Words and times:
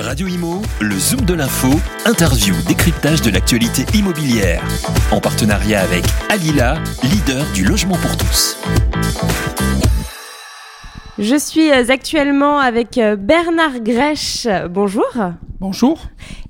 Radio 0.00 0.28
Imo, 0.28 0.62
le 0.80 0.96
Zoom 0.96 1.22
de 1.22 1.34
l'info, 1.34 1.68
interview, 2.06 2.54
décryptage 2.68 3.20
de 3.20 3.30
l'actualité 3.30 3.84
immobilière. 3.98 4.62
En 5.10 5.18
partenariat 5.18 5.80
avec 5.80 6.04
Alila, 6.30 6.76
leader 7.02 7.44
du 7.52 7.64
logement 7.64 7.96
pour 7.96 8.16
tous. 8.16 8.56
Je 11.18 11.36
suis 11.36 11.72
euh, 11.72 11.82
actuellement 11.88 12.60
avec 12.60 12.96
euh, 12.96 13.16
Bernard 13.16 13.80
Grèche, 13.80 14.46
bonjour. 14.70 15.10
Bonjour. 15.58 15.98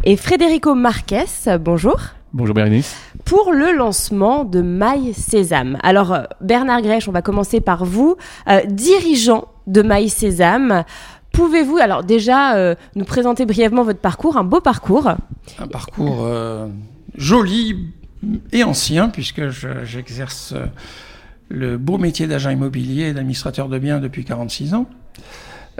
Et 0.05 0.19
Frédérico 0.19 0.75
Marques, 0.75 1.15
bonjour. 1.59 1.99
Bonjour 2.35 2.55
Bérénice. 2.55 2.95
Pour 3.25 3.53
le 3.53 3.73
lancement 3.73 4.45
de 4.45 4.61
My 4.61 5.15
Sésame. 5.15 5.79
Alors 5.83 6.13
euh, 6.13 6.25
Bernard 6.43 6.83
Grèche, 6.83 7.09
on 7.09 7.13
va 7.13 7.23
commencer 7.23 7.63
par 7.63 7.87
vous, 7.87 8.17
dirigeant 8.67 9.47
de 9.67 9.81
My 9.83 10.11
Sésame. 10.11 10.85
Pouvez-vous 11.39 11.77
alors 11.77 12.03
déjà 12.03 12.75
nous 12.97 13.05
présenter 13.05 13.47
brièvement 13.47 13.85
votre 13.85 14.01
parcours, 14.01 14.37
un 14.37 14.45
beau 14.45 14.61
parcours 14.61 15.09
Un 15.59 15.69
parcours 15.69 16.29
joli 17.17 17.77
et 18.53 18.65
ancien 18.65 19.09
puisque 19.09 19.49
j'exerce 19.85 20.55
le 21.49 21.79
beau 21.79 21.99
métier 21.99 22.27
d'agent 22.27 22.51
immobilier 22.51 23.05
et 23.05 23.13
d'administrateur 23.13 23.69
de 23.69 23.79
biens 23.79 24.01
depuis 24.01 24.25
46 24.25 24.75
ans. 24.75 24.87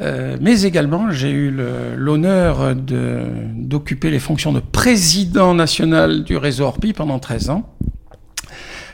Euh, 0.01 0.37
mais 0.41 0.63
également, 0.63 1.11
j'ai 1.11 1.31
eu 1.31 1.53
l'honneur 1.97 2.75
d'occuper 2.77 4.11
les 4.11 4.21
fonctions 4.21 4.53
de 4.53 4.61
président 4.61 5.55
national 5.55 6.23
du 6.23 6.37
réseau 6.37 6.65
Orpi 6.65 6.93
pendant 6.93 7.19
13 7.19 7.51
ans. 7.51 7.75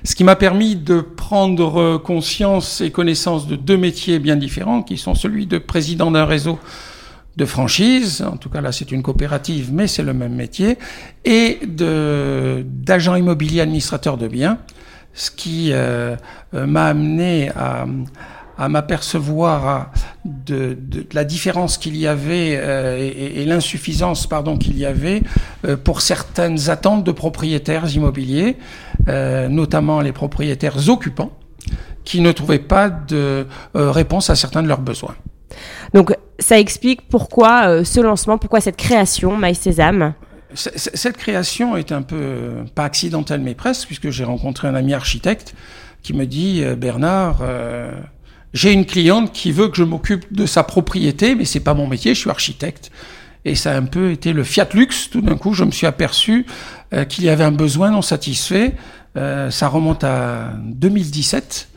Ce 0.03 0.15
qui 0.15 0.25
m'a 0.25 0.37
permis 0.37 0.77
de 0.77 1.01
prendre 1.25 1.97
conscience 1.97 2.83
et 2.83 2.91
connaissance 2.91 3.47
de 3.47 3.57
deux 3.57 3.79
métiers 3.79 4.19
bien 4.19 4.37
différents, 4.37 4.83
qui 4.83 4.99
sont 4.99 5.15
celui 5.15 5.47
de 5.47 5.57
président 5.57 6.11
d'un 6.11 6.27
réseau 6.27 6.59
de 7.39 7.47
franchise, 7.47 8.23
en 8.31 8.37
tout 8.37 8.51
cas 8.51 8.61
là 8.61 8.73
c'est 8.73 8.93
une 8.93 9.03
coopérative, 9.03 9.73
mais 9.73 9.87
c'est 9.87 10.03
le 10.03 10.13
même 10.13 10.35
métier, 10.35 10.77
et 11.25 11.61
d'agent 11.65 13.15
immobilier 13.15 13.63
administrateur 13.63 14.19
de 14.19 14.29
biens, 14.29 14.59
ce 15.15 15.31
qui 15.31 15.71
euh, 15.73 16.15
euh, 16.53 16.67
m'a 16.67 16.89
amené 16.89 17.49
à, 17.57 17.87
à 18.59 18.69
m'apercevoir 18.69 19.91
de, 20.25 20.77
la 21.13 21.25
différence 21.25 21.77
qu'il 21.77 21.97
y 21.97 22.07
avait 22.07 22.57
euh, 22.57 22.99
et, 22.99 23.45
l'insuffisance 23.45 24.27
pardon 24.27 24.57
qu'il 24.57 24.79
y 24.79 24.87
avait 24.87 25.23
euh, 25.67 25.77
pour 25.77 26.01
certaines 26.01 26.71
attentes 26.71 27.05
de 27.05 27.13
propriétaires 27.13 27.93
immobiliers, 27.95 28.57
euh, 29.09 29.49
notamment 29.49 30.01
les 30.01 30.13
propriétaires 30.13 30.89
occupants, 30.89 31.33
qui 32.05 32.21
ne 32.21 32.33
trouvaient 32.33 32.59
pas 32.59 32.91
de 32.91 33.47
réponse 33.75 34.29
à 34.29 34.35
certains 34.35 34.63
de 34.63 34.69
leurs 34.69 34.83
besoins. 34.83 35.15
Donc 35.95 36.15
ça 36.39 36.59
explique 36.59 37.09
pourquoi 37.09 37.83
ce 37.85 38.01
lancement, 38.01 38.37
pourquoi 38.37 38.61
cette 38.61 38.77
création 38.77 39.39
My 39.39 39.55
Sésame? 39.55 40.13
Cette 40.55 41.17
création 41.17 41.77
est 41.77 41.91
un 41.91 42.03
peu, 42.03 42.53
pas 42.75 42.85
accidentelle, 42.85 43.41
mais 43.41 43.55
presque, 43.55 43.87
puisque 43.87 44.11
j'ai 44.11 44.25
rencontré 44.25 44.69
un 44.69 44.75
ami 44.75 44.95
architecte 44.95 45.55
qui 46.05 46.13
me 46.13 46.27
dit, 46.27 46.63
euh, 46.63 46.77
Bernard, 46.77 47.39
euh, 47.43 47.91
j'ai 48.53 48.73
une 48.73 48.87
cliente 48.87 49.33
qui 49.33 49.51
veut 49.51 49.69
que 49.69 49.77
je 49.77 49.83
m'occupe 49.83 50.33
de 50.33 50.47
sa 50.47 50.63
propriété, 50.63 51.35
mais 51.35 51.45
c'est 51.45 51.61
pas 51.61 51.75
mon 51.75 51.89
métier, 51.89 52.15
je 52.15 52.21
suis 52.21 52.31
architecte. 52.31 52.93
Et 53.45 53.55
ça 53.55 53.73
a 53.73 53.77
un 53.77 53.85
peu 53.85 54.11
été 54.11 54.33
le 54.33 54.43
Fiat 54.45 54.69
Lux. 54.73 55.11
Tout 55.11 55.21
d'un 55.21 55.37
coup, 55.37 55.53
je 55.53 55.65
me 55.65 55.71
suis 55.71 55.87
aperçu 55.87 56.47
euh, 56.93 57.05
qu'il 57.05 57.25
y 57.25 57.29
avait 57.29 57.45
un 57.45 57.53
besoin 57.53 57.91
non 57.91 58.03
satisfait. 58.03 58.75
ça 59.15 59.69
remonte 59.69 60.03
à 60.03 60.53
2017. 60.59 61.69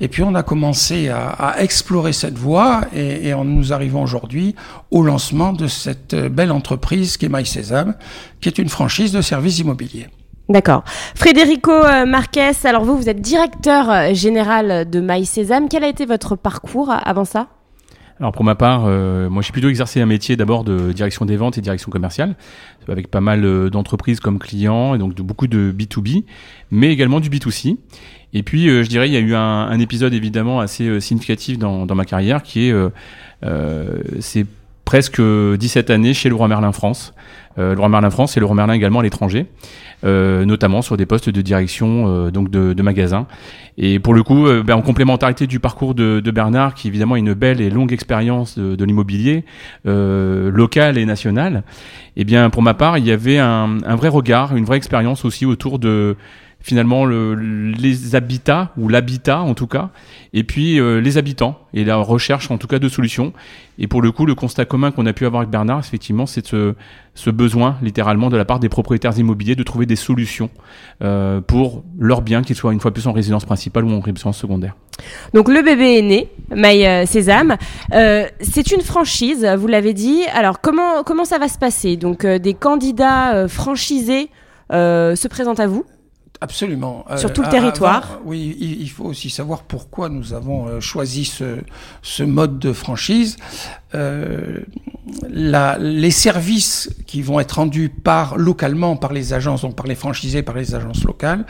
Et 0.00 0.08
puis 0.08 0.24
on 0.24 0.34
a 0.34 0.42
commencé 0.42 1.10
à, 1.10 1.54
explorer 1.58 2.12
cette 2.12 2.36
voie 2.36 2.80
et, 2.92 3.28
et 3.28 3.34
nous 3.34 3.72
arrivons 3.72 4.02
aujourd'hui 4.02 4.56
au 4.90 5.04
lancement 5.04 5.52
de 5.52 5.68
cette 5.68 6.16
belle 6.16 6.50
entreprise 6.50 7.16
qui 7.16 7.26
est 7.26 7.28
MySesam, 7.28 7.94
qui 8.40 8.48
est 8.48 8.58
une 8.58 8.68
franchise 8.68 9.12
de 9.12 9.20
services 9.20 9.60
immobiliers. 9.60 10.08
D'accord. 10.48 10.82
Frédérico 11.14 11.70
euh, 11.70 12.04
Marques, 12.04 12.38
alors 12.64 12.84
vous, 12.84 12.96
vous 12.96 13.08
êtes 13.08 13.20
directeur 13.20 13.90
euh, 13.90 14.14
général 14.14 14.88
de 14.88 15.00
MySesam. 15.00 15.68
Quel 15.68 15.84
a 15.84 15.88
été 15.88 16.04
votre 16.04 16.36
parcours 16.36 16.90
avant 16.90 17.24
ça? 17.24 17.46
Alors 18.22 18.32
pour 18.32 18.44
ma 18.44 18.54
part, 18.54 18.84
euh, 18.86 19.28
moi 19.28 19.42
j'ai 19.42 19.52
plutôt 19.52 19.68
exercé 19.68 20.00
un 20.00 20.06
métier 20.06 20.36
d'abord 20.36 20.64
de 20.64 20.92
direction 20.92 21.24
des 21.24 21.36
ventes 21.36 21.58
et 21.58 21.60
direction 21.60 21.90
commerciale, 21.90 22.36
avec 22.88 23.08
pas 23.08 23.20
mal 23.20 23.68
d'entreprises 23.70 24.20
comme 24.20 24.38
clients 24.38 24.94
et 24.94 24.98
donc 24.98 25.14
de 25.14 25.22
beaucoup 25.22 25.46
de 25.46 25.74
B2B, 25.76 26.24
mais 26.70 26.92
également 26.92 27.20
du 27.20 27.28
B2C. 27.28 27.76
Et 28.34 28.42
puis, 28.42 28.68
euh, 28.68 28.82
je 28.82 28.88
dirais, 28.88 29.08
il 29.08 29.12
y 29.12 29.16
a 29.16 29.20
eu 29.20 29.34
un, 29.34 29.40
un 29.40 29.78
épisode 29.78 30.14
évidemment 30.14 30.60
assez 30.60 30.86
euh, 30.88 31.00
significatif 31.00 31.58
dans, 31.58 31.86
ma 31.94 32.04
carrière, 32.04 32.42
qui 32.42 32.68
est, 32.68 32.72
euh, 33.44 33.98
c'est 34.20 34.46
presque 34.84 35.20
17 35.20 35.90
années 35.90 36.14
chez 36.14 36.28
le 36.28 36.34
Roi 36.34 36.48
Merlin 36.48 36.72
France. 36.72 37.14
Le 37.56 37.74
Roi 37.74 37.88
Merlin 37.88 38.10
France 38.10 38.36
et 38.36 38.40
le 38.40 38.46
Roi 38.46 38.54
Merlin 38.54 38.74
également 38.74 39.00
à 39.00 39.02
l'étranger, 39.02 39.46
notamment 40.04 40.82
sur 40.82 40.96
des 40.96 41.06
postes 41.06 41.30
de 41.30 41.42
direction 41.42 42.30
donc 42.30 42.50
de, 42.50 42.72
de 42.72 42.82
magasins. 42.82 43.26
Et 43.78 43.98
pour 43.98 44.14
le 44.14 44.22
coup, 44.22 44.46
ben, 44.64 44.74
en 44.74 44.82
complémentarité 44.82 45.46
du 45.46 45.60
parcours 45.60 45.94
de, 45.94 46.20
de, 46.20 46.30
Bernard, 46.30 46.74
qui 46.74 46.88
évidemment 46.88 47.14
a 47.14 47.18
une 47.18 47.34
belle 47.34 47.60
et 47.60 47.70
longue 47.70 47.92
expérience 47.92 48.58
de, 48.58 48.76
de 48.76 48.84
l'immobilier 48.84 49.44
local 49.84 50.98
et 50.98 51.04
national, 51.04 51.62
eh 52.16 52.24
bien 52.24 52.50
pour 52.50 52.62
ma 52.62 52.74
part, 52.74 52.98
il 52.98 53.06
y 53.06 53.12
avait 53.12 53.38
un, 53.38 53.78
un 53.84 53.96
vrai 53.96 54.08
regard, 54.08 54.56
une 54.56 54.64
vraie 54.64 54.76
expérience 54.76 55.24
aussi 55.24 55.46
autour 55.46 55.78
de 55.78 56.16
finalement 56.62 57.04
le, 57.04 57.34
les 57.34 58.14
habitats 58.14 58.72
ou 58.76 58.88
l'habitat 58.88 59.40
en 59.40 59.54
tout 59.54 59.66
cas, 59.66 59.90
et 60.32 60.44
puis 60.44 60.78
euh, 60.78 61.00
les 61.00 61.18
habitants 61.18 61.58
et 61.74 61.84
la 61.84 61.96
recherche 61.96 62.50
en 62.50 62.58
tout 62.58 62.66
cas 62.66 62.78
de 62.78 62.88
solutions. 62.88 63.32
Et 63.78 63.86
pour 63.86 64.02
le 64.02 64.12
coup, 64.12 64.26
le 64.26 64.34
constat 64.34 64.64
commun 64.64 64.90
qu'on 64.90 65.06
a 65.06 65.12
pu 65.12 65.26
avoir 65.26 65.40
avec 65.40 65.50
Bernard, 65.50 65.80
effectivement, 65.80 66.26
c'est 66.26 66.46
ce, 66.46 66.74
ce, 67.14 67.30
besoin 67.30 67.78
littéralement 67.82 68.28
de 68.28 68.36
la 68.36 68.44
part 68.44 68.60
des 68.60 68.68
propriétaires 68.68 69.18
immobiliers 69.18 69.56
de 69.56 69.62
trouver 69.62 69.86
des 69.86 69.96
solutions 69.96 70.50
euh, 71.02 71.40
pour 71.40 71.82
leurs 71.98 72.20
biens, 72.20 72.42
qu'ils 72.42 72.56
soient 72.56 72.72
une 72.72 72.80
fois 72.80 72.92
plus 72.92 73.06
en 73.06 73.12
résidence 73.12 73.44
principale 73.44 73.84
ou 73.84 73.90
en 73.90 74.00
résidence 74.00 74.38
secondaire. 74.38 74.74
Donc 75.34 75.48
le 75.48 75.62
bébé 75.62 75.98
est 75.98 76.02
né, 76.02 76.28
My 76.54 76.86
euh, 76.86 77.06
Sésame. 77.06 77.56
Euh, 77.92 78.26
c'est 78.40 78.70
une 78.72 78.82
franchise, 78.82 79.46
vous 79.58 79.66
l'avez 79.66 79.94
dit. 79.94 80.22
Alors 80.34 80.60
comment 80.60 81.02
comment 81.02 81.24
ça 81.24 81.38
va 81.38 81.48
se 81.48 81.58
passer? 81.58 81.96
Donc 81.96 82.24
euh, 82.24 82.38
des 82.38 82.54
candidats 82.54 83.48
franchisés 83.48 84.28
se 84.70 85.28
présentent 85.28 85.60
à 85.60 85.66
vous? 85.66 85.84
Absolument. 86.42 87.04
Sur 87.16 87.32
tout 87.32 87.42
le 87.42 87.48
territoire. 87.48 88.18
oui, 88.24 88.56
il, 88.60 88.90
faut 88.90 89.04
aussi 89.04 89.30
savoir 89.30 89.62
pourquoi 89.62 90.08
nous 90.08 90.32
avons 90.32 90.66
euh, 90.66 90.80
choisi 90.80 91.24
ce, 91.24 91.58
ce, 92.02 92.24
mode 92.24 92.58
de 92.58 92.72
franchise. 92.72 93.36
Euh, 93.94 94.58
la, 95.30 95.78
les 95.78 96.10
services 96.10 96.90
qui 97.06 97.22
vont 97.22 97.38
être 97.38 97.52
rendus 97.52 97.90
par 97.90 98.36
localement 98.36 98.96
par 98.96 99.12
les 99.12 99.34
agences, 99.34 99.62
donc 99.62 99.76
par 99.76 99.86
les 99.86 99.94
franchisés, 99.94 100.42
par 100.42 100.56
les 100.56 100.74
agences 100.74 101.04
locales, 101.04 101.46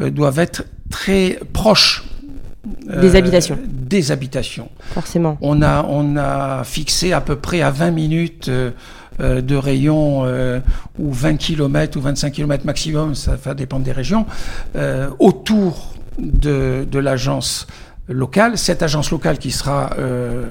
euh, 0.00 0.10
doivent 0.10 0.38
être 0.38 0.64
très 0.88 1.40
proches 1.52 2.04
des 2.86 3.16
habitations. 3.16 3.58
Des 3.66 4.12
habitations. 4.12 4.70
Forcément. 4.80 5.38
On 5.40 5.62
a, 5.62 5.84
on 5.88 6.16
a 6.16 6.64
fixé 6.64 7.12
à 7.12 7.20
peu 7.20 7.36
près 7.36 7.62
à 7.62 7.70
20 7.70 7.90
minutes 7.90 8.48
euh, 8.48 8.70
de 9.20 9.56
rayon 9.56 10.22
euh, 10.24 10.60
ou 10.98 11.12
20 11.12 11.36
km 11.36 11.96
ou 11.96 12.00
25 12.00 12.32
km 12.32 12.64
maximum, 12.64 13.14
ça 13.14 13.36
va 13.36 13.54
dépendre 13.54 13.84
des 13.84 13.92
régions, 13.92 14.26
euh, 14.76 15.08
autour 15.18 15.94
de, 16.18 16.86
de 16.90 16.98
l'agence 16.98 17.66
locale. 18.08 18.56
Cette 18.58 18.82
agence 18.82 19.10
locale 19.10 19.38
qui 19.38 19.50
sera 19.50 19.90
euh, 19.98 20.46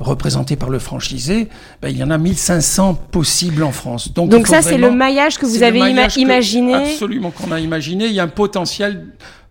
représentée 0.00 0.56
par 0.56 0.70
le 0.70 0.78
franchisé, 0.78 1.48
ben, 1.80 1.88
il 1.88 1.96
y 1.96 2.04
en 2.04 2.10
a 2.10 2.18
1500 2.18 2.94
possibles 3.10 3.62
en 3.62 3.72
France. 3.72 4.12
Donc, 4.12 4.30
Donc 4.30 4.46
ça, 4.46 4.62
c'est 4.62 4.78
le 4.78 4.90
maillage 4.90 5.38
que 5.38 5.46
vous 5.46 5.62
avez 5.62 5.78
imaginé 5.90 6.74
Absolument, 6.74 7.30
qu'on 7.30 7.52
a 7.52 7.60
imaginé. 7.60 8.06
Il 8.06 8.12
y 8.12 8.20
a 8.20 8.24
un 8.24 8.28
potentiel 8.28 8.94
euh, 8.96 9.45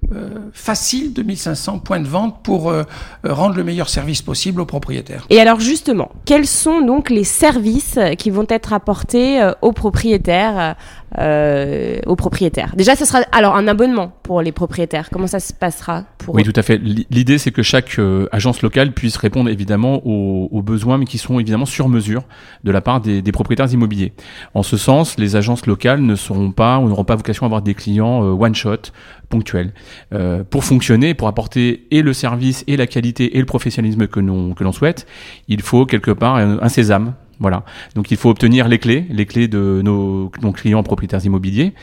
facile 0.53 1.13
de 1.13 1.23
1500 1.23 1.79
points 1.79 1.99
de 1.99 2.07
vente 2.07 2.41
pour 2.43 2.69
euh, 2.69 2.83
rendre 3.23 3.55
le 3.55 3.63
meilleur 3.63 3.89
service 3.89 4.21
possible 4.21 4.61
aux 4.61 4.65
propriétaires. 4.65 5.25
Et 5.29 5.39
alors 5.39 5.59
justement, 5.59 6.11
quels 6.25 6.47
sont 6.47 6.81
donc 6.81 7.09
les 7.09 7.23
services 7.23 7.99
qui 8.17 8.29
vont 8.29 8.45
être 8.49 8.73
apportés 8.73 9.41
euh, 9.41 9.51
aux 9.61 9.73
propriétaires 9.73 10.75
euh, 11.17 11.99
aux 12.05 12.15
propriétaires. 12.15 12.75
Déjà, 12.75 12.95
ce 12.95 13.05
sera 13.05 13.19
alors 13.31 13.55
un 13.55 13.67
abonnement 13.67 14.13
pour 14.23 14.41
les 14.41 14.51
propriétaires. 14.51 15.09
Comment 15.11 15.27
ça 15.27 15.39
se 15.39 15.53
passera 15.53 16.03
pour 16.17 16.35
Oui, 16.35 16.43
tout 16.43 16.53
à 16.55 16.61
fait. 16.61 16.77
L'idée, 16.77 17.37
c'est 17.37 17.51
que 17.51 17.63
chaque 17.63 17.99
euh, 17.99 18.27
agence 18.31 18.61
locale 18.61 18.91
puisse 18.91 19.17
répondre 19.17 19.49
évidemment 19.49 20.01
aux, 20.05 20.49
aux, 20.51 20.61
besoins, 20.61 20.97
mais 20.97 21.05
qui 21.05 21.17
sont 21.17 21.39
évidemment 21.39 21.65
sur 21.65 21.89
mesure 21.89 22.23
de 22.63 22.71
la 22.71 22.81
part 22.81 23.01
des, 23.01 23.21
des, 23.21 23.31
propriétaires 23.31 23.71
immobiliers. 23.71 24.13
En 24.53 24.63
ce 24.63 24.77
sens, 24.77 25.17
les 25.17 25.35
agences 25.35 25.65
locales 25.65 26.01
ne 26.01 26.15
seront 26.15 26.51
pas 26.51 26.79
ou 26.79 26.87
n'auront 26.89 27.03
pas 27.03 27.15
vocation 27.15 27.45
à 27.45 27.47
avoir 27.47 27.61
des 27.61 27.73
clients 27.73 28.23
euh, 28.23 28.31
one 28.31 28.55
shot 28.55 28.91
ponctuels. 29.29 29.73
Euh, 30.13 30.43
pour 30.43 30.63
fonctionner, 30.63 31.13
pour 31.13 31.27
apporter 31.27 31.87
et 31.91 32.01
le 32.01 32.13
service 32.13 32.63
et 32.67 32.77
la 32.77 32.87
qualité 32.87 33.37
et 33.37 33.39
le 33.39 33.45
professionnalisme 33.45 34.07
que 34.07 34.19
l'on 34.19 34.53
que 34.53 34.63
l'on 34.63 34.71
souhaite, 34.71 35.05
il 35.47 35.61
faut 35.61 35.85
quelque 35.85 36.11
part 36.11 36.35
un, 36.35 36.59
un 36.61 36.69
sésame 36.69 37.13
voilà. 37.39 37.63
Donc 37.95 38.11
il 38.11 38.17
faut 38.17 38.29
obtenir 38.29 38.67
les 38.67 38.79
clés, 38.79 39.05
les 39.09 39.25
clés 39.25 39.47
de 39.47 39.81
nos, 39.83 40.29
clients 40.53 40.83
propriétaires 40.83 41.23
immobiliers. 41.25 41.73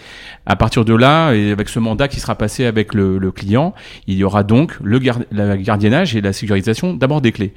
À 0.46 0.56
partir 0.56 0.84
de 0.84 0.94
là, 0.94 1.32
et 1.32 1.52
avec 1.52 1.68
ce 1.68 1.78
mandat 1.78 2.08
qui 2.08 2.20
sera 2.20 2.34
passé 2.34 2.64
avec 2.64 2.94
le 2.94 3.30
client, 3.32 3.74
il 4.06 4.16
y 4.16 4.24
aura 4.24 4.42
donc 4.42 4.78
le, 4.82 4.98
gardiennage 4.98 6.16
et 6.16 6.20
la 6.20 6.32
sécurisation 6.32 6.94
d'abord 6.94 7.20
des 7.20 7.32
clés. 7.32 7.52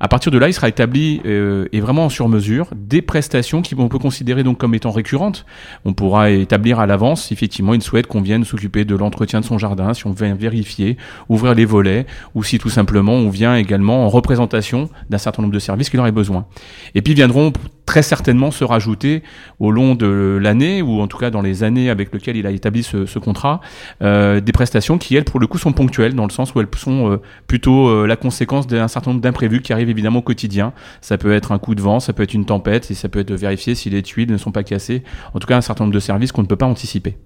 À 0.00 0.08
partir 0.08 0.32
de 0.32 0.38
là, 0.38 0.48
il 0.48 0.52
sera 0.52 0.68
établi 0.68 1.20
euh, 1.24 1.66
et 1.72 1.80
vraiment 1.80 2.08
sur 2.08 2.28
mesure 2.28 2.68
des 2.74 3.00
prestations 3.00 3.62
qui 3.62 3.74
on 3.78 3.88
peut 3.88 3.98
considérer 3.98 4.42
donc 4.42 4.58
comme 4.58 4.74
étant 4.74 4.90
récurrentes. 4.90 5.46
On 5.84 5.92
pourra 5.92 6.30
établir 6.30 6.80
à 6.80 6.86
l'avance, 6.86 7.30
effectivement, 7.32 7.74
il 7.74 7.82
souhaite 7.82 8.06
qu'on 8.06 8.20
vienne 8.20 8.44
s'occuper 8.44 8.84
de 8.84 8.94
l'entretien 8.96 9.40
de 9.40 9.44
son 9.44 9.58
jardin, 9.58 9.94
si 9.94 10.06
on 10.06 10.12
vient 10.12 10.34
vérifier, 10.34 10.96
ouvrir 11.28 11.54
les 11.54 11.64
volets, 11.64 12.06
ou 12.34 12.42
si 12.42 12.58
tout 12.58 12.70
simplement 12.70 13.12
on 13.12 13.30
vient 13.30 13.56
également 13.56 14.04
en 14.04 14.08
représentation 14.08 14.88
d'un 15.10 15.18
certain 15.18 15.42
nombre 15.42 15.54
de 15.54 15.58
services 15.58 15.90
qu'il 15.90 16.00
aurait 16.00 16.12
besoin. 16.12 16.46
Et 16.94 17.02
puis 17.02 17.14
viendront 17.14 17.52
très 17.86 18.02
certainement 18.02 18.50
se 18.50 18.64
rajouter 18.64 19.22
au 19.58 19.70
long 19.70 19.94
de 19.94 20.38
l'année, 20.40 20.82
ou 20.82 21.00
en 21.00 21.06
tout 21.06 21.18
cas 21.18 21.30
dans 21.30 21.42
les 21.42 21.62
années 21.62 21.90
avec 21.90 22.12
lesquelles 22.12 22.36
il 22.36 22.46
a 22.46 22.50
établi 22.50 22.82
ce, 22.82 23.06
ce 23.06 23.18
contrat, 23.18 23.60
euh, 24.02 24.40
des 24.40 24.52
prestations 24.52 24.98
qui, 24.98 25.16
elles, 25.16 25.24
pour 25.24 25.40
le 25.40 25.46
coup, 25.46 25.58
sont 25.58 25.72
ponctuelles, 25.72 26.14
dans 26.14 26.24
le 26.24 26.30
sens 26.30 26.54
où 26.54 26.60
elles 26.60 26.68
sont 26.76 27.10
euh, 27.10 27.20
plutôt 27.46 27.88
euh, 27.88 28.06
la 28.06 28.16
conséquence 28.16 28.66
d'un 28.66 28.88
certain 28.88 29.10
nombre 29.10 29.22
d'imprévus 29.22 29.60
qui 29.60 29.72
arrivent 29.72 29.90
évidemment 29.90 30.20
au 30.20 30.22
quotidien. 30.22 30.72
Ça 31.00 31.18
peut 31.18 31.32
être 31.32 31.52
un 31.52 31.58
coup 31.58 31.74
de 31.74 31.82
vent, 31.82 32.00
ça 32.00 32.12
peut 32.12 32.22
être 32.22 32.34
une 32.34 32.46
tempête, 32.46 32.90
et 32.90 32.94
ça 32.94 33.08
peut 33.08 33.20
être 33.20 33.28
de 33.28 33.34
vérifier 33.34 33.74
si 33.74 33.90
les 33.90 34.02
tuiles 34.02 34.30
ne 34.30 34.38
sont 34.38 34.52
pas 34.52 34.64
cassées. 34.64 35.02
En 35.34 35.38
tout 35.38 35.46
cas, 35.46 35.56
un 35.56 35.60
certain 35.60 35.84
nombre 35.84 35.94
de 35.94 36.00
services 36.00 36.32
qu'on 36.32 36.42
ne 36.42 36.46
peut 36.46 36.56
pas 36.56 36.66
anticiper. 36.66 37.16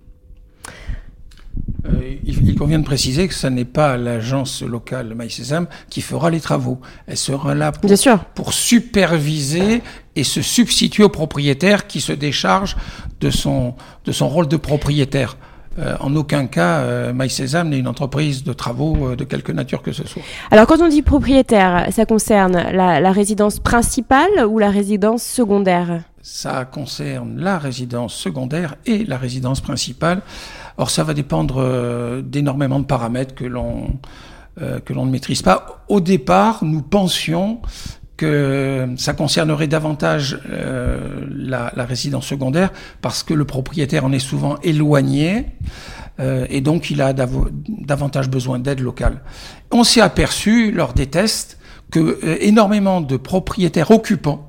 Euh, 1.86 2.16
il, 2.24 2.54
convient 2.54 2.78
de 2.78 2.84
préciser 2.84 3.28
que 3.28 3.34
ce 3.34 3.46
n'est 3.46 3.64
pas 3.64 3.96
l'agence 3.96 4.62
locale 4.62 5.14
Maïs 5.14 5.34
Sésame 5.34 5.68
qui 5.88 6.00
fera 6.00 6.30
les 6.30 6.40
travaux. 6.40 6.80
Elle 7.06 7.16
sera 7.16 7.54
là 7.54 7.72
pour, 7.72 7.90
pour, 8.34 8.52
superviser 8.52 9.82
et 10.18 10.24
se 10.24 10.42
substituer 10.42 11.04
au 11.04 11.08
propriétaire 11.08 11.86
qui 11.86 12.00
se 12.00 12.12
décharge 12.12 12.76
de 13.20 13.30
son, 13.30 13.74
de 14.04 14.10
son 14.10 14.28
rôle 14.28 14.48
de 14.48 14.56
propriétaire. 14.56 15.36
Euh, 15.78 15.94
en 16.00 16.16
aucun 16.16 16.46
cas, 16.46 16.78
euh, 16.78 17.28
Sésame 17.28 17.68
n'est 17.68 17.78
une 17.78 17.86
entreprise 17.86 18.42
de 18.42 18.52
travaux 18.52 18.96
euh, 18.96 19.16
de 19.16 19.22
quelque 19.22 19.52
nature 19.52 19.80
que 19.80 19.92
ce 19.92 20.04
soit. 20.04 20.22
Alors, 20.50 20.66
quand 20.66 20.80
on 20.80 20.88
dit 20.88 21.02
propriétaire, 21.02 21.86
ça 21.92 22.04
concerne 22.04 22.56
la, 22.72 22.98
la 23.00 23.12
résidence 23.12 23.60
principale 23.60 24.44
ou 24.48 24.58
la 24.58 24.70
résidence 24.70 25.22
secondaire? 25.22 26.02
Ça 26.20 26.64
concerne 26.64 27.38
la 27.38 27.58
résidence 27.58 28.12
secondaire 28.14 28.74
et 28.86 29.04
la 29.04 29.18
résidence 29.18 29.60
principale. 29.60 30.22
Or, 30.78 30.90
ça 30.90 31.04
va 31.04 31.14
dépendre 31.14 31.58
euh, 31.58 32.22
d'énormément 32.22 32.80
de 32.80 32.86
paramètres 32.86 33.36
que 33.36 33.44
l'on 33.44 33.98
que 34.84 34.92
l'on 34.92 35.06
ne 35.06 35.12
maîtrise 35.12 35.40
pas. 35.40 35.84
Au 35.86 36.00
départ, 36.00 36.64
nous 36.64 36.82
pensions 36.82 37.60
que 38.18 38.86
ça 38.98 39.14
concernerait 39.14 39.68
davantage 39.68 40.38
euh, 40.50 41.24
la, 41.30 41.72
la, 41.74 41.84
résidence 41.86 42.26
secondaire 42.26 42.70
parce 43.00 43.22
que 43.22 43.32
le 43.32 43.46
propriétaire 43.46 44.04
en 44.04 44.12
est 44.12 44.18
souvent 44.18 44.58
éloigné 44.62 45.46
euh, 46.20 46.44
et 46.50 46.60
donc 46.60 46.90
il 46.90 47.00
a 47.00 47.14
davantage 47.14 48.28
besoin 48.28 48.58
d'aide 48.58 48.80
locale. 48.80 49.22
On 49.70 49.84
s'est 49.84 50.02
aperçu 50.02 50.72
lors 50.72 50.92
des 50.92 51.06
tests 51.06 51.58
que 51.90 52.00
euh, 52.00 52.36
énormément 52.40 53.00
de 53.00 53.16
propriétaires 53.16 53.90
occupants 53.90 54.48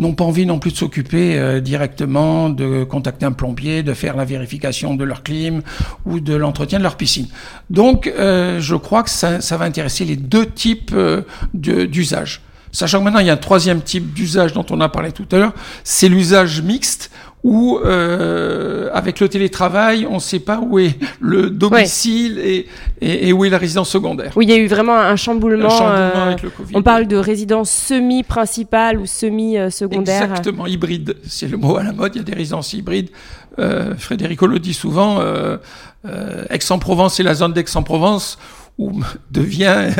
n'ont 0.00 0.14
pas 0.14 0.24
envie 0.24 0.46
non 0.46 0.58
plus 0.58 0.72
de 0.72 0.76
s'occuper 0.76 1.38
euh, 1.38 1.60
directement, 1.60 2.48
de 2.48 2.84
contacter 2.84 3.26
un 3.26 3.32
plombier, 3.32 3.82
de 3.82 3.94
faire 3.94 4.16
la 4.16 4.24
vérification 4.24 4.94
de 4.94 5.04
leur 5.04 5.22
clim 5.22 5.62
ou 6.06 6.20
de 6.20 6.34
l'entretien 6.34 6.78
de 6.78 6.82
leur 6.82 6.96
piscine. 6.96 7.28
Donc, 7.68 8.06
euh, 8.06 8.60
je 8.60 8.74
crois 8.74 9.02
que 9.02 9.10
ça, 9.10 9.40
ça, 9.40 9.56
va 9.56 9.66
intéresser 9.66 10.04
les 10.04 10.16
deux 10.16 10.46
types 10.46 10.92
euh, 10.94 11.22
d'usage. 11.54 12.42
Sachant 12.72 12.98
que 12.98 13.04
maintenant, 13.04 13.20
il 13.20 13.26
y 13.26 13.30
a 13.30 13.34
un 13.34 13.36
troisième 13.36 13.82
type 13.82 14.12
d'usage 14.12 14.52
dont 14.52 14.66
on 14.70 14.80
a 14.80 14.88
parlé 14.88 15.12
tout 15.12 15.26
à 15.32 15.38
l'heure, 15.38 15.52
c'est 15.84 16.08
l'usage 16.08 16.62
mixte, 16.62 17.10
où 17.42 17.78
euh, 17.78 18.90
avec 18.92 19.18
le 19.20 19.28
télétravail, 19.28 20.06
on 20.08 20.16
ne 20.16 20.20
sait 20.20 20.40
pas 20.40 20.60
où 20.60 20.78
est 20.78 20.98
le 21.20 21.48
domicile 21.50 22.38
et, 22.38 22.66
et, 23.00 23.28
et, 23.28 23.32
où 23.32 23.44
est 23.44 23.48
la 23.48 23.56
résidence 23.56 23.88
secondaire. 23.88 24.32
Oui, 24.36 24.44
il 24.44 24.50
y 24.50 24.52
a 24.52 24.58
eu 24.58 24.66
vraiment 24.66 24.96
un 24.96 25.16
chamboulement. 25.16 25.66
Un 25.66 25.70
chamboulement 25.70 25.96
euh, 25.96 26.26
avec 26.26 26.42
le 26.42 26.50
COVID. 26.50 26.76
On 26.76 26.82
parle 26.82 27.06
de 27.06 27.16
résidence 27.16 27.70
semi-principale 27.70 28.98
ou 28.98 29.06
semi-secondaire. 29.06 30.24
Exactement, 30.24 30.66
hybride. 30.66 31.16
C'est 31.26 31.48
le 31.48 31.56
mot 31.56 31.76
à 31.76 31.82
la 31.82 31.92
mode. 31.92 32.14
Il 32.14 32.18
y 32.18 32.20
a 32.20 32.24
des 32.24 32.34
résidences 32.34 32.74
hybrides. 32.74 33.08
Euh, 33.58 33.94
Frédérico 33.96 34.46
le 34.46 34.58
dit 34.58 34.74
souvent. 34.74 35.20
Euh, 35.20 35.56
euh 36.06 36.44
Aix-en-Provence 36.50 37.20
et 37.20 37.22
la 37.22 37.34
zone 37.34 37.52
d'Aix-en-Provence 37.52 38.38
où 38.80 39.04
devient 39.30 39.90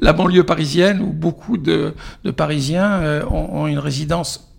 la 0.00 0.12
banlieue 0.12 0.44
parisienne 0.44 1.00
où 1.00 1.12
beaucoup 1.12 1.56
de, 1.56 1.94
Parisiens 2.36 3.00
euh, 3.00 3.24
ont 3.30 3.66
une 3.66 3.78
résidence 3.78 4.53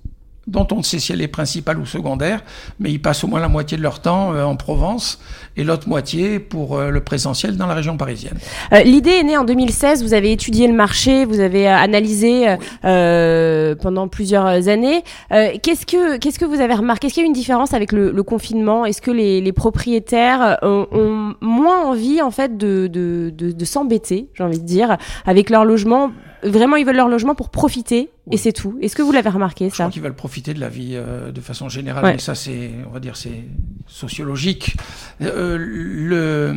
dont 0.47 0.67
on 0.71 0.77
ne 0.77 0.83
sait 0.83 0.99
si 0.99 1.11
elle 1.11 1.21
est 1.21 1.27
principale 1.27 1.79
ou 1.79 1.85
secondaire, 1.85 2.41
mais 2.79 2.91
ils 2.91 3.01
passent 3.01 3.23
au 3.23 3.27
moins 3.27 3.39
la 3.39 3.47
moitié 3.47 3.77
de 3.77 3.83
leur 3.83 3.99
temps 4.01 4.33
euh, 4.33 4.43
en 4.43 4.55
Provence 4.55 5.19
et 5.57 5.63
l'autre 5.63 5.87
moitié 5.87 6.39
pour 6.39 6.77
euh, 6.77 6.89
le 6.89 7.01
présentiel 7.01 7.57
dans 7.57 7.67
la 7.67 7.73
région 7.73 7.97
parisienne. 7.97 8.37
Euh, 8.73 8.81
L'idée 8.81 9.11
est 9.11 9.23
née 9.23 9.37
en 9.37 9.43
2016, 9.43 10.03
vous 10.03 10.13
avez 10.13 10.31
étudié 10.31 10.67
le 10.67 10.73
marché, 10.73 11.25
vous 11.25 11.39
avez 11.39 11.67
euh, 11.67 11.75
analysé 11.75 12.47
oui. 12.83 13.75
pendant 13.81 14.07
plusieurs 14.07 14.67
années. 14.67 15.03
Qu'est-ce 15.29 15.85
que 15.85 16.17
qu'est-ce 16.17 16.39
que 16.39 16.45
vous 16.45 16.61
avez 16.61 16.73
remarqué? 16.73 17.07
Est-ce 17.07 17.15
qu'il 17.15 17.23
y 17.23 17.25
a 17.25 17.27
une 17.27 17.33
différence 17.33 17.73
avec 17.73 17.91
le, 17.91 18.11
le 18.11 18.23
confinement? 18.23 18.85
Est-ce 18.85 19.01
que 19.01 19.11
les, 19.11 19.41
les 19.41 19.51
propriétaires 19.53 20.57
ont, 20.61 20.87
ont, 20.91 21.35
moins 21.41 21.85
envie 21.85 22.21
en 22.21 22.31
fait 22.31 22.57
de, 22.57 22.87
de, 22.87 23.31
de, 23.35 23.51
de 23.51 23.65
s'embêter, 23.65 24.29
j'ai 24.33 24.43
envie 24.43 24.59
de 24.59 24.65
dire, 24.65 24.97
avec 25.25 25.49
leur 25.49 25.65
logement 25.65 26.11
Vraiment, 26.43 26.75
ils 26.75 26.85
veulent 26.85 26.95
leur 26.95 27.09
logement 27.09 27.35
pour 27.35 27.49
profiter 27.49 28.09
et 28.31 28.37
c'est 28.37 28.53
tout. 28.53 28.77
Est-ce 28.81 28.95
que 28.95 29.01
vous 29.01 29.11
l'avez 29.11 29.29
remarqué 29.29 29.69
Je 29.69 29.75
ça 29.75 29.83
crois 29.85 29.91
qu'ils 29.91 30.01
veulent 30.01 30.15
profiter 30.15 30.53
de 30.53 30.59
la 30.59 30.69
vie 30.69 30.91
euh, 30.93 31.31
de 31.31 31.41
façon 31.41 31.69
générale, 31.69 32.03
ouais. 32.03 32.13
mais 32.13 32.19
ça 32.19 32.35
c'est, 32.35 32.71
on 32.87 32.91
va 32.91 32.99
dire, 32.99 33.15
c'est 33.17 33.43
sociologique. 33.87 34.75
Euh, 35.21 35.57
le, 35.59 36.53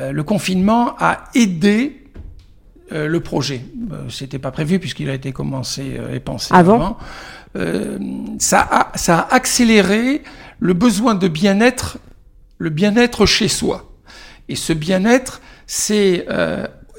euh, 0.00 0.12
le 0.12 0.22
confinement 0.22 0.94
a 0.98 1.24
aidé 1.34 2.04
euh, 2.92 3.08
le 3.08 3.20
projet. 3.20 3.62
Euh, 3.92 4.08
c'était 4.08 4.38
pas 4.38 4.50
prévu 4.50 4.78
puisqu'il 4.78 5.10
a 5.10 5.14
été 5.14 5.32
commencé 5.32 5.98
et 6.12 6.20
pensé 6.20 6.54
avant. 6.54 6.96
avant. 7.54 8.38
ça 8.38 8.60
a 8.70 8.96
ça 8.96 9.20
a 9.20 9.34
accéléré 9.34 10.22
le 10.60 10.74
besoin 10.74 11.14
de 11.14 11.26
bien-être, 11.26 11.98
le 12.58 12.70
bien-être 12.70 13.26
chez 13.26 13.48
soi. 13.48 13.90
Et 14.48 14.56
ce 14.56 14.72
bien-être, 14.72 15.40
c'est 15.66 16.26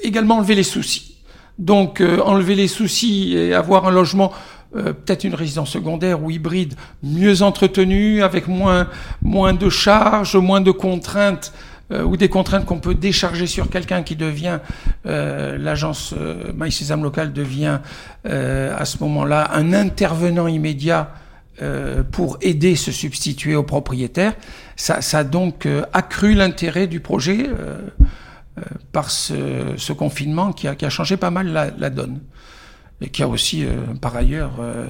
également 0.02 0.38
enlever 0.38 0.54
les 0.54 0.62
soucis. 0.62 1.11
Donc 1.58 2.00
euh, 2.00 2.20
enlever 2.20 2.54
les 2.54 2.68
soucis 2.68 3.34
et 3.36 3.54
avoir 3.54 3.86
un 3.86 3.90
logement, 3.90 4.32
euh, 4.74 4.94
peut-être 4.94 5.24
une 5.24 5.34
résidence 5.34 5.70
secondaire 5.70 6.22
ou 6.22 6.30
hybride, 6.30 6.74
mieux 7.02 7.42
entretenu, 7.42 8.22
avec 8.22 8.48
moins, 8.48 8.88
moins 9.20 9.52
de 9.52 9.68
charges, 9.68 10.34
moins 10.36 10.62
de 10.62 10.70
contraintes 10.70 11.52
euh, 11.90 12.02
ou 12.04 12.16
des 12.16 12.30
contraintes 12.30 12.64
qu'on 12.64 12.78
peut 12.78 12.94
décharger 12.94 13.46
sur 13.46 13.68
quelqu'un 13.68 14.02
qui 14.02 14.16
devient, 14.16 14.60
l'agence 15.04 16.14
euh, 16.16 16.54
Maïs 16.54 16.74
Sésame 16.74 17.02
locale 17.02 17.34
devient 17.34 17.80
à 18.24 18.84
ce 18.86 18.98
moment-là 19.00 19.50
un 19.52 19.74
intervenant 19.74 20.46
immédiat 20.46 21.10
pour 22.12 22.38
aider, 22.40 22.76
se 22.76 22.90
substituer 22.90 23.54
au 23.54 23.62
propriétaire. 23.62 24.34
Ça, 24.76 25.02
ça 25.02 25.18
a 25.18 25.24
donc 25.24 25.68
accru 25.92 26.34
l'intérêt 26.34 26.86
du 26.86 27.00
projet. 27.00 27.50
Euh, 28.58 28.62
par 28.92 29.10
ce, 29.10 29.72
ce, 29.78 29.94
confinement 29.94 30.52
qui 30.52 30.68
a, 30.68 30.88
changé 30.90 31.16
pas 31.16 31.30
mal 31.30 31.74
la, 31.78 31.88
donne 31.88 32.20
et 33.00 33.08
qui 33.08 33.22
a 33.22 33.28
aussi, 33.28 33.64
euh, 33.64 33.94
par 33.98 34.14
ailleurs, 34.14 34.60
euh, 34.60 34.88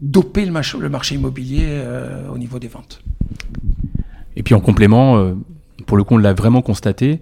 dopé 0.00 0.46
le, 0.46 0.50
marché, 0.50 1.14
immobilier 1.14 1.84
au 2.32 2.38
niveau 2.38 2.58
des 2.58 2.68
ventes. 2.68 3.02
Et 4.36 4.42
puis 4.42 4.54
en 4.54 4.60
complément, 4.60 5.34
pour 5.84 5.98
le 5.98 6.04
coup, 6.04 6.14
on 6.14 6.18
l'a 6.18 6.32
vraiment 6.32 6.62
constaté, 6.62 7.20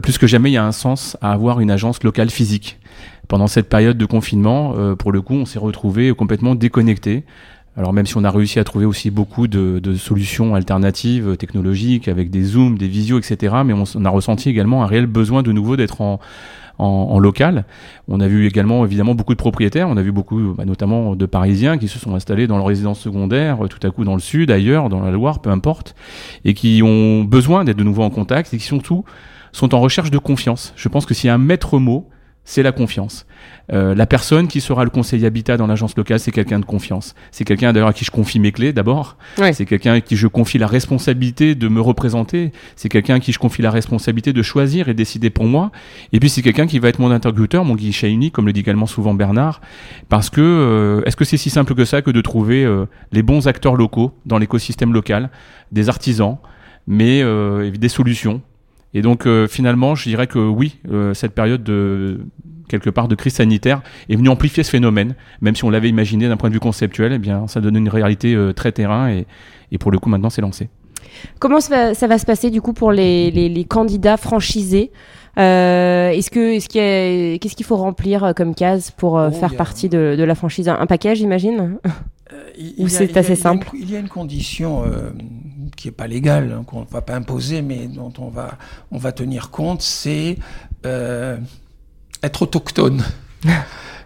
plus 0.00 0.16
que 0.16 0.26
jamais, 0.26 0.50
il 0.50 0.54
y 0.54 0.56
a 0.56 0.64
un 0.64 0.72
sens 0.72 1.18
à 1.20 1.32
avoir 1.32 1.60
une 1.60 1.70
agence 1.70 2.02
locale 2.02 2.30
physique. 2.30 2.80
Pendant 3.28 3.48
cette 3.48 3.68
période 3.68 3.98
de 3.98 4.06
confinement, 4.06 4.96
pour 4.96 5.12
le 5.12 5.20
coup, 5.20 5.34
on 5.34 5.44
s'est 5.44 5.58
retrouvé 5.58 6.14
complètement 6.14 6.54
déconnecté 6.54 7.24
alors 7.76 7.92
même 7.92 8.06
si 8.06 8.16
on 8.16 8.24
a 8.24 8.30
réussi 8.30 8.58
à 8.58 8.64
trouver 8.64 8.84
aussi 8.84 9.10
beaucoup 9.10 9.46
de, 9.48 9.78
de 9.78 9.94
solutions 9.94 10.54
alternatives 10.54 11.30
euh, 11.30 11.36
technologiques 11.36 12.06
avec 12.08 12.30
des 12.30 12.42
zooms, 12.42 12.76
des 12.76 12.88
visios, 12.88 13.18
etc. 13.18 13.56
Mais 13.64 13.72
on, 13.72 14.04
a 14.04 14.10
ressenti 14.10 14.50
également 14.50 14.82
un 14.82 14.86
réel 14.86 15.06
besoin 15.06 15.42
de 15.42 15.52
nouveau 15.52 15.76
d'être 15.76 16.02
en, 16.02 16.20
en, 16.78 16.84
en, 16.86 17.18
local. 17.18 17.64
On 18.08 18.20
a 18.20 18.28
vu 18.28 18.46
également 18.46 18.84
évidemment 18.84 19.14
beaucoup 19.14 19.32
de 19.32 19.38
propriétaires, 19.38 19.88
on 19.88 19.96
a 19.96 20.02
vu 20.02 20.12
beaucoup 20.12 20.54
bah, 20.56 20.66
notamment 20.66 21.16
de 21.16 21.24
Parisiens 21.26 21.78
qui 21.78 21.88
se 21.88 21.98
sont 21.98 22.14
installés 22.14 22.46
dans 22.46 22.58
leur 22.58 22.66
résidence 22.66 23.00
secondaire, 23.00 23.64
euh, 23.64 23.68
tout 23.68 23.84
à 23.86 23.90
coup 23.90 24.04
dans 24.04 24.14
le 24.14 24.20
sud, 24.20 24.50
ailleurs, 24.50 24.90
dans 24.90 25.00
la 25.00 25.10
Loire, 25.10 25.40
peu 25.40 25.48
importe, 25.48 25.94
et 26.44 26.52
qui 26.52 26.82
ont 26.84 27.24
besoin 27.24 27.64
d'être 27.64 27.78
de 27.78 27.84
nouveau 27.84 28.02
en 28.02 28.10
contact 28.10 28.52
et 28.52 28.58
qui 28.58 28.64
surtout 28.64 29.04
sont 29.52 29.74
en 29.74 29.80
recherche 29.80 30.10
de 30.10 30.18
confiance. 30.18 30.74
Je 30.76 30.88
pense 30.88 31.06
que 31.06 31.14
s'il 31.14 31.28
y 31.28 31.30
a 31.30 31.34
un 31.34 31.38
maître 31.38 31.78
mot, 31.78 32.08
c'est 32.44 32.62
la 32.62 32.72
confiance. 32.72 33.26
Euh, 33.72 33.94
la 33.94 34.06
personne 34.06 34.48
qui 34.48 34.60
sera 34.60 34.84
le 34.84 34.90
conseiller 34.90 35.26
habitat 35.26 35.56
dans 35.56 35.66
l'agence 35.66 35.96
locale, 35.96 36.18
c'est 36.18 36.32
quelqu'un 36.32 36.58
de 36.58 36.64
confiance. 36.64 37.14
C'est 37.30 37.44
quelqu'un 37.44 37.72
d'ailleurs 37.72 37.88
à 37.88 37.92
qui 37.92 38.04
je 38.04 38.10
confie 38.10 38.40
mes 38.40 38.50
clés 38.50 38.72
d'abord. 38.72 39.16
Ouais. 39.38 39.52
C'est 39.52 39.64
quelqu'un 39.64 39.94
à 39.94 40.00
qui 40.00 40.16
je 40.16 40.26
confie 40.26 40.58
la 40.58 40.66
responsabilité 40.66 41.54
de 41.54 41.68
me 41.68 41.80
représenter. 41.80 42.52
C'est 42.74 42.88
quelqu'un 42.88 43.16
à 43.16 43.20
qui 43.20 43.32
je 43.32 43.38
confie 43.38 43.62
la 43.62 43.70
responsabilité 43.70 44.32
de 44.32 44.42
choisir 44.42 44.88
et 44.88 44.94
décider 44.94 45.30
pour 45.30 45.44
moi. 45.44 45.70
Et 46.12 46.18
puis 46.18 46.28
c'est 46.28 46.42
quelqu'un 46.42 46.66
qui 46.66 46.78
va 46.80 46.88
être 46.88 46.98
mon 46.98 47.10
interlocuteur, 47.10 47.64
mon 47.64 47.76
guichet 47.76 48.10
unique, 48.10 48.34
comme 48.34 48.46
le 48.46 48.52
dit 48.52 48.60
également 48.60 48.86
souvent 48.86 49.14
Bernard. 49.14 49.60
Parce 50.08 50.28
que 50.28 50.40
euh, 50.40 51.02
est-ce 51.06 51.16
que 51.16 51.24
c'est 51.24 51.36
si 51.36 51.50
simple 51.50 51.74
que 51.74 51.84
ça 51.84 52.02
que 52.02 52.10
de 52.10 52.20
trouver 52.20 52.64
euh, 52.64 52.86
les 53.12 53.22
bons 53.22 53.46
acteurs 53.46 53.76
locaux 53.76 54.12
dans 54.26 54.38
l'écosystème 54.38 54.92
local, 54.92 55.30
des 55.70 55.88
artisans, 55.88 56.38
mais 56.86 57.22
euh, 57.22 57.70
des 57.70 57.88
solutions 57.88 58.42
et 58.94 59.02
donc 59.02 59.26
euh, 59.26 59.46
finalement, 59.46 59.94
je 59.94 60.08
dirais 60.08 60.26
que 60.26 60.38
oui, 60.38 60.78
euh, 60.90 61.14
cette 61.14 61.32
période 61.32 61.62
de 61.62 62.20
quelque 62.68 62.90
part 62.90 63.08
de 63.08 63.14
crise 63.14 63.34
sanitaire 63.34 63.82
est 64.08 64.16
venu 64.16 64.28
amplifier 64.28 64.62
ce 64.62 64.70
phénomène, 64.70 65.14
même 65.40 65.54
si 65.54 65.64
on 65.64 65.70
l'avait 65.70 65.88
imaginé 65.88 66.28
d'un 66.28 66.36
point 66.36 66.48
de 66.48 66.54
vue 66.54 66.60
conceptuel, 66.60 67.12
eh 67.12 67.18
bien 67.18 67.46
ça 67.46 67.60
donne 67.60 67.76
une 67.76 67.88
réalité 67.88 68.36
très 68.56 68.72
terrain 68.72 69.10
et, 69.10 69.26
et 69.70 69.78
pour 69.78 69.90
le 69.90 69.98
coup 69.98 70.08
maintenant 70.08 70.30
c'est 70.30 70.40
lancé. 70.40 70.70
Comment 71.38 71.60
ça 71.60 71.74
va, 71.74 71.94
ça 71.94 72.06
va, 72.06 72.18
se 72.18 72.24
passer 72.24 72.50
du 72.50 72.62
coup 72.62 72.72
pour 72.72 72.90
les, 72.90 73.30
les, 73.30 73.48
les 73.48 73.64
candidats 73.64 74.16
franchisés? 74.16 74.90
Euh, 75.38 76.10
Est-ce 76.10 76.30
que, 76.30 76.54
est-ce 76.54 76.68
qu'il 76.68 76.80
y 76.80 77.34
a, 77.34 77.38
qu'est-ce 77.38 77.56
qu'il 77.56 77.66
faut 77.66 77.76
remplir 77.76 78.32
comme 78.36 78.54
case 78.54 78.90
pour 78.90 79.14
oh, 79.14 79.30
faire 79.30 79.54
partie 79.54 79.88
de, 79.88 80.14
de, 80.16 80.24
la 80.24 80.34
franchise? 80.34 80.68
Un 80.68 80.86
paquet, 80.86 81.14
j'imagine? 81.14 81.78
Ou 82.78 82.88
c'est 82.88 83.16
assez 83.16 83.36
simple? 83.36 83.70
Il 83.74 83.90
y 83.90 83.96
a 83.96 83.98
une 83.98 84.08
condition 84.08 84.84
euh, 84.84 85.10
qui 85.82 85.88
n'est 85.88 85.92
pas 85.92 86.06
légale, 86.06 86.54
hein, 86.56 86.62
qu'on 86.64 86.82
ne 86.82 86.86
va 86.86 87.02
pas 87.02 87.16
imposer, 87.16 87.60
mais 87.60 87.88
dont 87.88 88.12
on 88.18 88.28
va, 88.28 88.56
on 88.92 88.98
va 88.98 89.10
tenir 89.10 89.50
compte, 89.50 89.82
c'est 89.82 90.38
euh, 90.86 91.36
être 92.22 92.42
autochtone. 92.42 93.02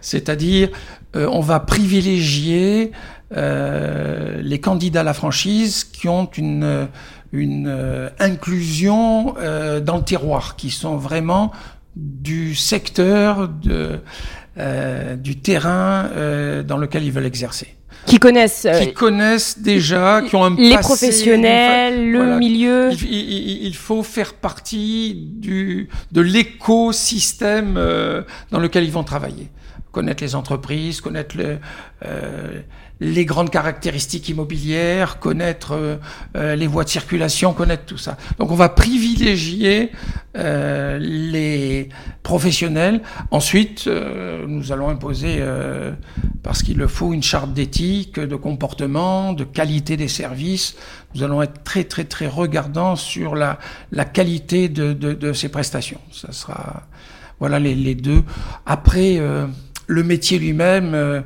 C'est-à-dire, 0.01 0.69
euh, 1.15 1.29
on 1.31 1.39
va 1.39 1.59
privilégier 1.59 2.93
euh, 3.35 4.41
les 4.41 4.59
candidats 4.59 5.01
à 5.01 5.03
la 5.03 5.13
franchise 5.13 5.83
qui 5.83 6.09
ont 6.09 6.25
une, 6.35 6.87
une 7.31 8.09
inclusion 8.17 9.35
dans 9.35 9.97
le 9.97 10.03
terroir, 10.03 10.55
qui 10.55 10.71
sont 10.71 10.97
vraiment 10.97 11.51
du 11.95 12.55
secteur, 12.55 13.49
de, 13.49 13.99
du 15.17 15.39
terrain 15.41 16.09
dans 16.63 16.77
lequel 16.77 17.03
ils 17.03 17.11
veulent 17.11 17.27
exercer 17.27 17.76
qui 18.07 18.19
connaissent 18.19 18.67
qui 18.79 18.93
connaissent 18.93 19.59
déjà 19.59 20.21
qui 20.27 20.35
ont 20.35 20.45
un 20.45 20.55
les 20.55 20.77
professionnels 20.77 22.09
le 22.09 22.37
milieu. 22.37 22.91
Il, 22.93 23.65
il, 23.65 23.75
faut 23.75 24.01
faire 24.01 24.33
partie 24.33 25.13
du 25.15 25.89
de 26.11 26.21
l'écosystème 26.21 27.73
dans 28.51 28.59
lequel 28.59 28.83
ils 28.83 28.91
vont 28.91 29.03
travailler. 29.03 29.49
Connaître 29.91 30.23
les 30.23 30.35
entreprises 30.35 31.01
connaître 31.01 31.37
le 31.37 31.59
les 32.99 33.25
grandes 33.25 33.49
caractéristiques 33.49 34.29
immobilières, 34.29 35.19
connaître 35.19 35.73
euh, 35.73 35.97
euh, 36.35 36.55
les 36.55 36.67
voies 36.67 36.83
de 36.83 36.89
circulation, 36.89 37.53
connaître 37.53 37.85
tout 37.85 37.97
ça. 37.97 38.17
Donc 38.39 38.51
on 38.51 38.55
va 38.55 38.69
privilégier 38.69 39.91
euh, 40.35 40.97
les 40.99 41.89
professionnels. 42.23 43.01
Ensuite, 43.31 43.87
nous 44.47 44.71
allons 44.71 44.89
imposer, 44.89 45.41
parce 46.43 46.61
qu'il 46.61 46.77
le 46.77 46.87
faut, 46.87 47.13
une 47.13 47.23
charte 47.23 47.53
d'éthique, 47.53 48.19
de 48.19 48.35
comportement, 48.35 49.31
de 49.33 49.45
qualité 49.45 49.95
des 49.95 50.09
services. 50.09 50.75
Nous 51.15 51.23
allons 51.23 51.41
être 51.41 51.63
très 51.63 51.85
très 51.85 52.03
très 52.03 52.27
regardants 52.27 52.97
sur 52.97 53.35
la, 53.35 53.59
la 53.91 54.03
qualité 54.03 54.67
de, 54.67 54.91
de, 54.91 55.13
de 55.13 55.33
ces 55.33 55.49
prestations. 55.49 56.01
Ça 56.11 56.33
sera 56.33 56.83
voilà 57.39 57.59
les, 57.59 57.75
les 57.75 57.95
deux. 57.95 58.23
Après, 58.65 59.21
le 59.87 60.03
métier 60.03 60.37
lui-même 60.37 61.23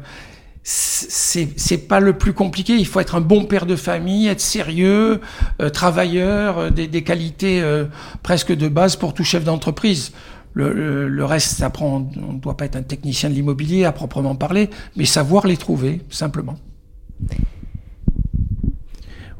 c'est 0.64 1.88
pas 1.88 2.00
le 2.00 2.14
plus 2.14 2.34
compliqué. 2.34 2.76
Il 2.76 2.86
faut 2.86 3.00
être 3.00 3.16
un 3.16 3.22
bon 3.22 3.46
père 3.46 3.66
de 3.66 3.76
famille, 3.76 4.28
être 4.28 4.42
sérieux, 4.42 5.22
euh, 5.62 5.70
travailleur, 5.70 6.58
euh, 6.58 6.70
des, 6.70 6.88
des, 6.88 7.04
qualités 7.04 7.62
euh, 7.62 7.86
presque 8.22 8.56
de 8.56 8.68
base 8.68 8.96
pour 8.96 9.14
tout 9.14 9.24
chef 9.24 9.44
d'entreprise. 9.44 10.12
Le, 10.54 11.08
le, 11.08 11.26
reste, 11.26 11.58
ça 11.58 11.70
prend. 11.70 12.10
On 12.22 12.34
ne 12.34 12.40
doit 12.40 12.58
pas 12.58 12.66
être 12.66 12.76
un 12.76 12.84
technicien 12.84 13.30
de 13.30 13.34
l'immobilier 13.34 13.86
à 13.86 13.92
proprement 13.92 14.36
parler, 14.36 14.70
mais 14.98 15.06
savoir 15.06 15.48
les 15.48 15.58
trouver 15.58 16.02
simplement. 16.10 16.58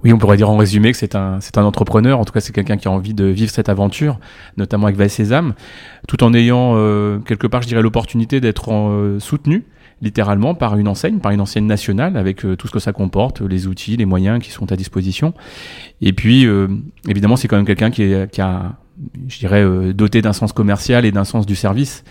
Oui, 0.04 0.14
on 0.14 0.18
pourrait 0.18 0.38
dire 0.38 0.50
en 0.50 0.58
résumé 0.58 0.92
que 0.92 0.98
c'est 0.98 1.14
un, 1.16 1.40
c'est 1.42 1.60
un 1.60 1.64
entrepreneur. 1.64 2.18
En 2.18 2.26
tout 2.26 2.34
cas, 2.34 2.40
c'est 2.40 2.54
quelqu'un 2.54 2.78
qui 2.78 2.88
a 2.88 2.92
envie 2.92 3.14
de 3.14 3.26
vivre 3.26 3.52
cette 3.52 3.70
aventure, 3.70 4.20
notamment 4.58 4.86
avec 4.86 4.98
Val 4.98 5.10
Sésame, 5.10 5.54
tout 6.08 6.24
en 6.24 6.34
ayant 6.34 6.74
quelque 7.22 7.46
part, 7.46 7.62
je 7.62 7.68
dirais, 7.68 7.84
l'opportunité 7.84 8.40
d'être 8.40 9.18
soutenu 9.20 9.66
littéralement 10.02 10.56
par 10.56 10.78
une 10.78 10.88
enseigne, 10.88 11.20
par 11.20 11.32
une 11.32 11.42
enseigne 11.42 11.66
nationale, 11.66 12.18
avec 12.18 12.44
euh, 12.44 12.56
tout 12.56 12.68
ce 12.68 12.72
que 12.72 12.80
ça 12.80 12.92
comporte, 12.92 13.42
les 13.42 13.68
outils, 13.68 13.98
les 13.98 14.06
moyens 14.06 14.42
qui 14.42 14.52
sont 14.52 14.72
à 14.72 14.76
disposition. 14.76 15.34
Et 16.02 16.14
puis, 16.14 16.46
euh, 16.46 16.68
évidemment, 17.08 17.36
c'est 17.36 17.48
quand 17.48 17.58
même 17.58 17.66
quelqu'un 17.66 17.92
qui, 17.92 18.12
qui 18.32 18.42
a 18.42 18.74
je 19.28 19.40
dirais, 19.40 19.64
euh, 19.64 19.94
doté 19.94 20.22
d'un 20.22 20.34
sens 20.34 20.54
commercial 20.54 21.06
et 21.06 21.12
d'un 21.12 21.24
sens 21.24 21.46
du 21.46 21.56
service, 21.56 22.04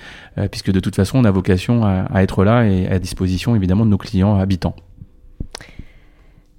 puisque 0.50 0.73
de 0.73 0.80
toute 0.80 0.97
façon, 0.97 1.18
on 1.18 1.25
a 1.25 1.30
vocation 1.30 1.85
à, 1.85 2.06
à, 2.12 2.23
être 2.23 2.42
là 2.44 2.64
et 2.64 2.88
à 2.88 2.99
disposition, 2.99 3.54
évidemment, 3.54 3.85
de 3.85 3.90
nos 3.90 3.99
clients 3.99 4.38
habitants. 4.38 4.75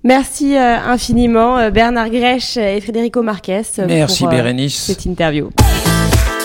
Merci 0.04 0.56
infiniment, 0.58 1.70
Bernard 1.70 2.10
Grèche 2.10 2.58
et 2.58 2.80
Frédérico 2.82 3.22
Marques. 3.24 3.52
Merci, 3.88 4.24
pour, 4.24 4.32
Bérénice. 4.32 4.76
Cette 4.76 5.06
interview. 5.06 5.50